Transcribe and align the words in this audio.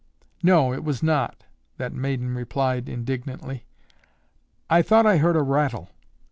"No, 0.41 0.73
it 0.73 0.83
was 0.83 1.03
not," 1.03 1.43
that 1.77 1.93
maiden 1.93 2.33
replied 2.33 2.89
indignantly. 2.89 3.65
"I 4.67 4.81
thought 4.81 5.05
I 5.05 5.17
heard 5.17 5.35
a 5.35 5.43
rattle." 5.43 5.91